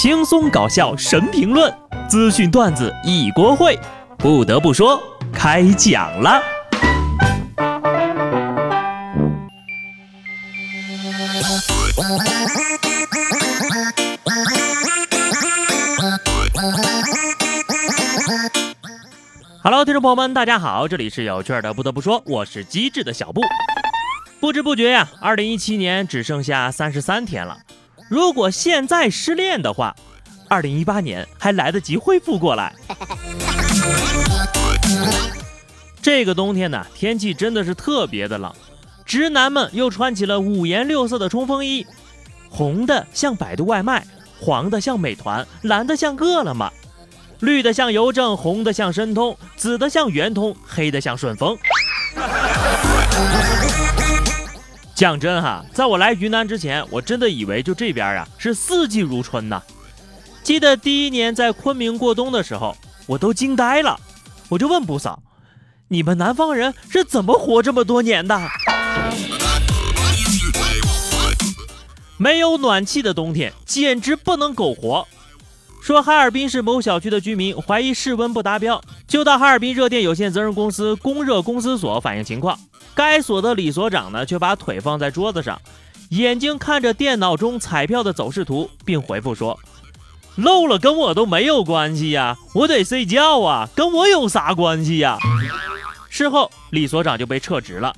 [0.00, 1.70] 轻松搞笑神评论，
[2.08, 3.78] 资讯段子一锅烩。
[4.16, 4.98] 不得不说，
[5.30, 6.40] 开讲了。
[19.62, 21.74] Hello，听众朋友们，大家好，这里是有趣的。
[21.74, 23.42] 不得不说，我是机智的小布。
[24.40, 27.58] 不知不觉呀，二零一七年只剩下三十三天了。
[28.10, 29.94] 如果现在失恋的话，
[30.48, 32.74] 二零一八年还来得及恢复过来。
[36.02, 38.52] 这个冬天呢，天气真的是特别的冷，
[39.06, 41.86] 直男们又穿起了五颜六色的冲锋衣，
[42.48, 44.04] 红的像百度外卖，
[44.40, 46.68] 黄的像美团，蓝的像饿了么，
[47.38, 51.56] 绿的像邮政，红的像申通，紫的像圆通，黑的像顺丰。
[55.00, 59.62] 讲真哈，在我来云南之前，我真的以为就这边啊是四季如春呐。
[60.42, 63.98] 记得第一年在昆明过冬的时候，我都惊呆了。
[64.50, 65.22] 我就问布嫂
[65.88, 68.38] ：“你们南方人是怎么活这么多年的？”
[72.18, 75.08] 没有暖气的冬天简直不能苟活。
[75.80, 82.60] 说哈尔滨市某小区的居民怀疑室温不达标，就到哈尔滨热电有限责任公司供热公司所反映情况。
[82.94, 85.60] 该所的李所长呢，却把腿放在桌子上，
[86.10, 89.58] 眼睛看着电脑中彩票的走势图，并回复说
[90.36, 95.18] ：“漏了跟我都没有关系呀，我得睡觉啊，跟我有啥关系呀？”
[96.10, 97.94] 事后，李所长就被撤职了。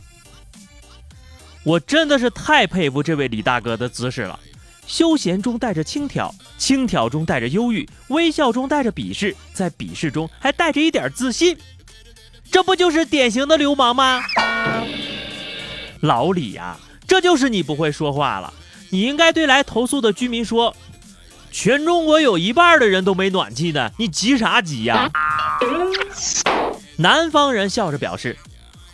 [1.65, 4.39] 我真的是太佩服这位李大哥的姿势了。
[4.87, 11.57] 休闲中带着轻佻，轻佻中带着忧郁，微笑中带着鄙视，在鄙视中还带着一点自信，
[12.51, 14.21] 这不就是典型的流氓吗？
[16.01, 18.53] 老李呀，这就是你不会说话了。
[18.91, 20.75] 你应该对来投诉的居民说
[21.53, 25.09] ：“全中国有一半的人都没暖气呢，你急啥急呀？”
[26.99, 28.37] 南方人笑着表示：“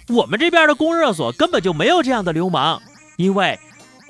[0.09, 2.81] 我们这边的供热所根本就没有这样的流氓，
[3.17, 3.59] 因为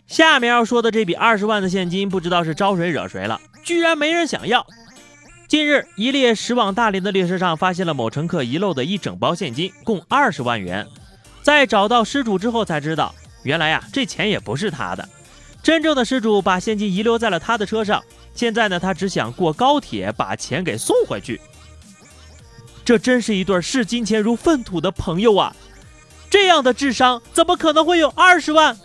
[0.07, 4.65] 下面要说的这笔二十万的现金，不知道是招谁惹谁了，居然没人想要。
[5.57, 10.87] 近日，一列驶往大连的列车上发现了某乘客遗漏的一整包现金，共二十万元。
[11.41, 15.09] 在找到失主之后，才知道原来呀，这钱也不是他的。
[15.63, 21.41] 真正的失主把现金遗留在了他的车上，现在呢，他只想过高铁把钱给送回去。
[22.85, 25.57] 这真是一对视金钱如粪土的朋友啊！
[26.29, 28.77] 这样的智商怎么可能会有二十万，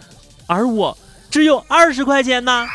[0.48, 0.98] 而我
[1.30, 2.66] 只有二十块钱呢？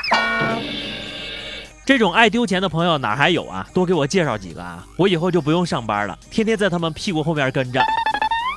[1.86, 3.64] 这种爱丢钱的朋友哪还有啊？
[3.72, 4.84] 多给我介绍几个啊！
[4.96, 7.80] 我以后就不用上班了，天天在他们屁股后面跟着。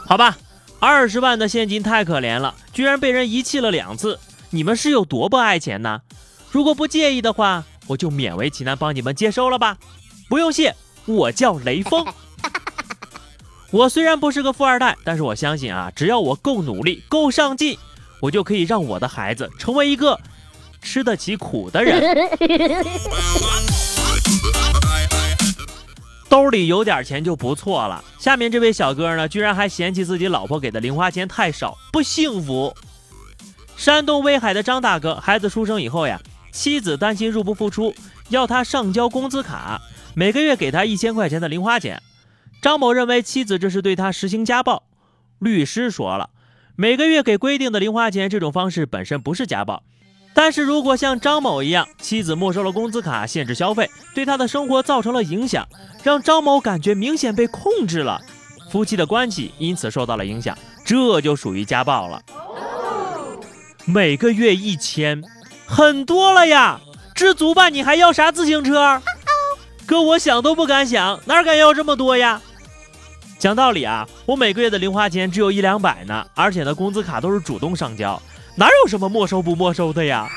[0.08, 0.36] 好吧，
[0.80, 4.20] 二十万的现金太可怜了，居然被人遗弃了两次。
[4.50, 6.02] 你们是有多不爱钱呢？
[6.50, 9.78] 如果不介意的话，我就勉为其难帮你们接收了吧。
[10.28, 10.76] 不用谢，
[11.06, 12.04] 我叫雷锋。
[13.70, 17.78] 我虽然不是个富二代，但是我相信啊，只要我够努力、够上进，
[18.22, 20.20] 我就可以让我的孩子成为一个
[20.82, 22.02] 吃得起苦的人。
[26.30, 28.04] 兜里有点钱就不错了。
[28.20, 32.76] 下面这位小哥呢，居然还嫌弃自己老婆给的零花钱太少，不幸福。
[33.76, 37.96] 山东威海的张大哥，孩子出生以后呀，妻子担心入不敷出，
[38.30, 39.82] 要他上交工资卡，
[40.14, 42.02] 每个月给他一千块钱的零花钱。
[42.62, 44.84] 张某认为妻子这是对他实行家暴，
[45.40, 46.30] 律师说了，
[46.76, 49.82] 每个月给规定的零花钱这种方式本身不是家暴，
[50.34, 55.68] 但是如果像张某一样，妻子没收了工资卡，限制消费，对他的生活造成了影响，
[56.02, 58.22] 让张某感觉明显被控制了，
[58.72, 62.22] 夫妻的关系因此受到了影响，这就属于家暴了。
[63.86, 65.22] 每个月一千，
[65.66, 66.80] 很多了呀，
[67.14, 69.02] 知足吧，你还要啥自行车？
[69.86, 72.42] 哥，我想都不敢想，哪敢要这么多呀？
[73.40, 78.22] 讲道理啊，我每个月的零花钱只有一两百呢，而且呢，工资卡都是主动上交，
[78.60, 80.28] 哪有什么没收不没收的呀？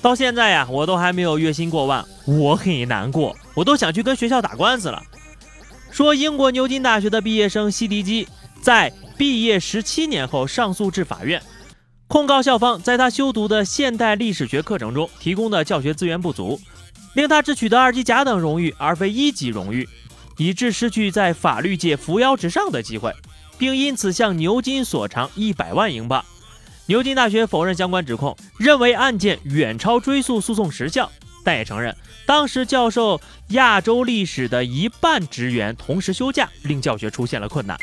[0.00, 5.02] 到现在呀，我都还没有月薪过万，我很难过，我都想去跟学校打官司了。
[5.90, 8.28] 说英国牛津大学的毕业生西迪基
[8.62, 11.42] 在毕业十七年后上诉至法院，
[12.06, 16.60] 控告校方在他修读的现代历史学课程中提供的教学资源不足。
[17.14, 19.88] 令他只取得二级甲等荣誉，而非一级荣誉，
[20.36, 23.12] 以致失去在法律界扶摇直上的机会，
[23.58, 26.24] 并因此向牛津索偿一百万英镑。
[26.86, 31.10] 牛津大学否认相关指控，认为案件远超追诉诉讼时效，
[31.44, 31.94] 但也承认
[32.24, 37.76] 当时教授亚洲历史的一半职员同时休假，令教学出现了困难。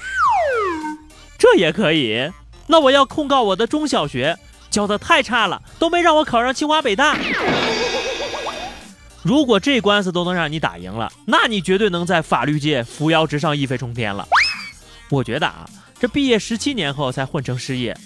[1.37, 2.31] 这也可以？
[2.67, 4.37] 那我要控告我的中小学
[4.71, 7.15] 教的太差了，都没让我考上清华北大。
[9.21, 14.27] 如果这官司都能让你打赢了，那你绝对能在法律界扶摇直上，一飞冲天了。
[15.09, 15.69] 我觉得啊，
[15.99, 17.97] 这毕业十七年后才混成失业，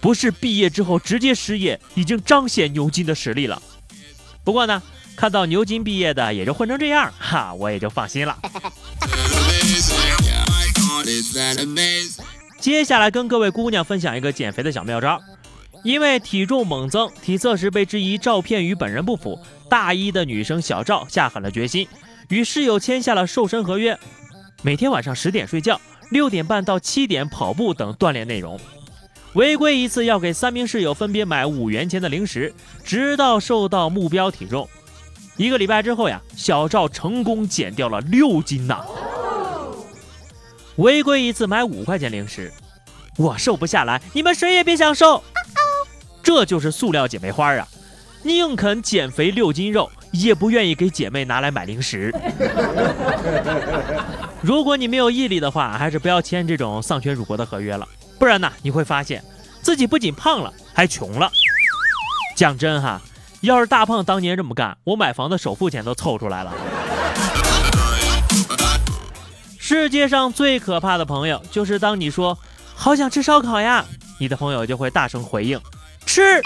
[0.00, 3.62] 不是毕业之后直接失业，已经彰显牛津的实力了。
[4.44, 4.82] 不过呢，
[5.16, 8.36] 看到牛津毕业的也就混成这样，哈，我也就放心了。
[12.58, 15.20] 接下来跟各位姑娘分享一个减肥的小妙招。
[15.84, 19.36] 因为体重猛增，体测时被质疑照片与本人不符，
[19.68, 21.88] 大一的女生小赵下狠了决心，
[22.28, 23.98] 与室友签下了瘦身合约，
[24.62, 25.80] 每天晚上十点睡觉，
[26.12, 28.60] 六点半到七点跑步等锻炼内容。
[29.32, 32.52] 违规一次要给三名室友分别买五元钱的零食，
[32.84, 34.68] 直到瘦到目标体重。
[35.38, 38.84] 一个礼拜之后呀，小赵成功减掉了六斤呐。
[40.76, 42.52] 违规一次买五块钱零食，
[43.16, 45.24] 我瘦不下来，你们谁也别想瘦。
[46.22, 47.66] 这就是塑料姐妹花啊，
[48.22, 52.14] 宁肯减肥六斤肉，也不愿意给姐妹拿来买零食。
[54.42, 57.86] 如果你没有毅力的话，还是不要签这种丧权辱国的合约了，
[58.18, 59.22] 不然呢，你会发现
[59.62, 61.30] 自己不仅胖了，还穷了。
[62.36, 63.00] 讲真哈，
[63.42, 66.52] 要是大胖当年这么干，我买房的首付钱都凑出来了。
[69.60, 72.36] 世界上最可怕的朋友，就是当你说
[72.74, 73.84] 好想吃烧烤呀，
[74.18, 75.60] 你的朋友就会大声回应
[76.04, 76.42] 吃，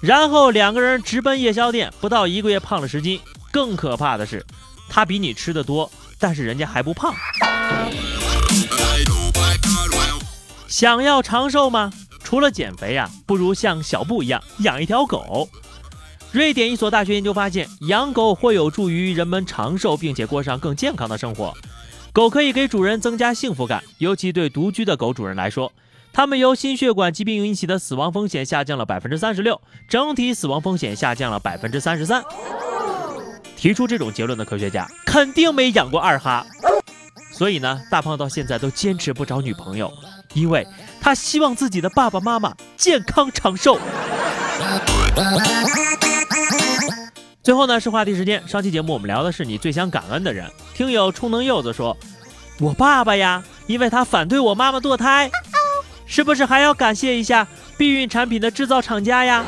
[0.00, 3.20] 然后两个人直奔夜宵店，不到一个月胖了十斤。
[3.52, 4.44] 更可怕的是，
[4.88, 5.90] 他比你吃的多，
[6.20, 7.12] 但是人家还不胖。
[10.68, 11.92] 想要长寿吗？
[12.22, 15.48] 除了减肥呀，不如像小布一样养一条狗。
[16.30, 21.52] 瑞典一所大学研究发现，养狗会有助于人们长寿，并且过上更健康的生活。
[22.12, 25.72] 狗可以给主人增加幸福感，尤其对独居的狗主人来说，
[26.12, 32.22] 他们由心血管疾病引起的死亡风险下降了百分之三十六，整体死亡风险下降了百分之三十三。
[33.60, 36.46] 提出这种结论的科学家肯定没养过二哈，
[37.30, 39.92] 所以呢，大胖到现在都坚持不找女朋友，
[40.32, 40.66] 因为
[40.98, 43.78] 他希望自己的爸爸妈妈健康长寿。
[47.42, 48.42] 最后呢是话题时间。
[48.48, 50.50] 上期节目我们聊的是你最想感恩的人。
[50.72, 51.94] 听友充能柚子说
[52.60, 55.30] ：“我爸爸呀，因为他反对我妈妈堕胎，
[56.06, 57.46] 是不是还要感谢一下
[57.76, 59.44] 避孕产品的制造厂家呀？”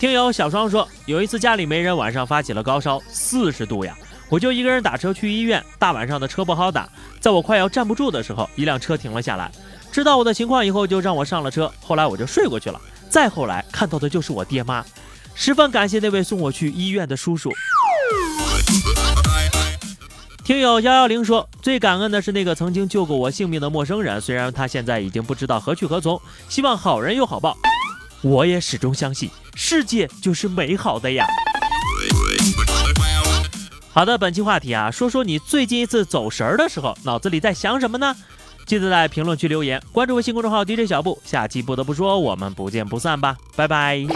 [0.00, 3.94] 听友小双说：“有一次家里没人，晚上发起了高烧，四十度呀，
[4.30, 5.62] 我就一个人打车去医院。
[5.78, 6.88] 大晚上的车不好打，
[7.20, 9.52] 在我快要站不住的时候，一辆车停了下来，
[9.92, 11.70] 知道我的情况以后就让我上了车。
[11.82, 12.80] 后来我就睡过去了。”
[13.10, 14.82] 再后来看到的就是我爹妈，
[15.34, 17.52] 十分感谢那位送我去医院的叔叔。
[20.42, 26.18] 听友幺幺零说，最感恩的是那个曾经救过我性命的陌生人，虽然他现在已经不知道何去何从，
[26.48, 27.54] 希望好人有好报。
[28.22, 31.26] 我也始终相信，世界就是美好的呀。
[33.92, 38.14] 好的，本期话题啊，说说你最近一次走神儿的时候，脑子里在想什么呢？
[38.66, 41.20] 记得在评论区留言，关注微信公众号 DJ 小布。
[41.24, 44.06] 下期不得不说，我们不见不散吧，拜拜。